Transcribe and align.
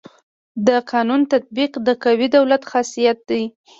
د 0.67 0.69
قانون 0.91 1.21
تطبیق 1.33 1.71
د 1.87 1.89
قوي 2.03 2.27
دولت 2.35 2.63
خاصيت 2.71 3.19
دی. 3.29 3.43